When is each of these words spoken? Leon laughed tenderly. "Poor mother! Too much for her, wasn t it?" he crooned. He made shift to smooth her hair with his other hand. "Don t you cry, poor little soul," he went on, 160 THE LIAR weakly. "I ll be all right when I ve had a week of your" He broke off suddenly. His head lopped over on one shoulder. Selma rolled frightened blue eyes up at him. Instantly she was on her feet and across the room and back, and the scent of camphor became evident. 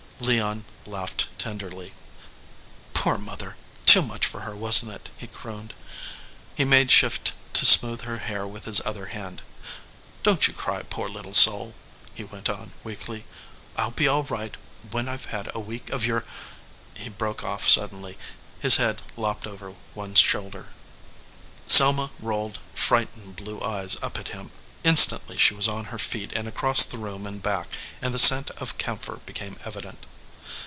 Leon 0.21 0.65
laughed 0.85 1.29
tenderly. 1.39 1.93
"Poor 2.93 3.17
mother! 3.17 3.57
Too 3.87 4.03
much 4.03 4.27
for 4.27 4.41
her, 4.41 4.55
wasn 4.55 4.89
t 4.89 4.93
it?" 4.93 5.09
he 5.17 5.25
crooned. 5.25 5.73
He 6.55 6.63
made 6.63 6.91
shift 6.91 7.33
to 7.53 7.65
smooth 7.65 8.03
her 8.03 8.19
hair 8.19 8.45
with 8.45 8.65
his 8.65 8.81
other 8.85 9.07
hand. 9.07 9.41
"Don 10.21 10.37
t 10.37 10.51
you 10.51 10.53
cry, 10.55 10.83
poor 10.83 11.09
little 11.09 11.33
soul," 11.33 11.73
he 12.13 12.23
went 12.23 12.49
on, 12.49 12.69
160 12.83 12.83
THE 12.83 12.83
LIAR 12.83 12.83
weakly. 12.83 13.25
"I 13.75 13.83
ll 13.85 13.89
be 13.91 14.07
all 14.07 14.21
right 14.25 14.55
when 14.91 15.09
I 15.09 15.17
ve 15.17 15.31
had 15.31 15.49
a 15.55 15.59
week 15.59 15.89
of 15.89 16.05
your" 16.05 16.23
He 17.03 17.09
broke 17.09 17.43
off 17.43 17.67
suddenly. 17.67 18.19
His 18.59 18.75
head 18.75 19.01
lopped 19.17 19.47
over 19.47 19.69
on 19.69 19.75
one 19.95 20.13
shoulder. 20.13 20.67
Selma 21.65 22.11
rolled 22.19 22.59
frightened 22.75 23.37
blue 23.37 23.59
eyes 23.63 23.97
up 24.03 24.19
at 24.19 24.27
him. 24.27 24.51
Instantly 24.83 25.37
she 25.39 25.53
was 25.55 25.67
on 25.67 25.85
her 25.85 25.99
feet 25.99 26.31
and 26.33 26.47
across 26.47 26.85
the 26.85 26.97
room 26.99 27.25
and 27.25 27.41
back, 27.41 27.67
and 28.03 28.13
the 28.13 28.19
scent 28.19 28.51
of 28.51 28.77
camphor 28.77 29.19
became 29.25 29.57
evident. 29.63 30.05